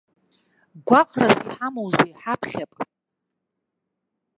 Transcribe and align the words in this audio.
Гәаҟрас 0.87 1.37
иҳамоузеи, 1.47 2.11
ҳаԥхьап. 2.21 2.71